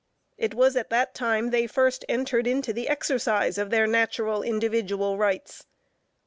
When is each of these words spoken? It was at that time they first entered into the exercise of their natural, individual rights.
It 0.35 0.55
was 0.55 0.75
at 0.75 0.89
that 0.89 1.13
time 1.13 1.51
they 1.51 1.67
first 1.67 2.05
entered 2.09 2.47
into 2.47 2.73
the 2.73 2.89
exercise 2.89 3.59
of 3.59 3.69
their 3.69 3.85
natural, 3.85 4.41
individual 4.41 5.15
rights. 5.15 5.67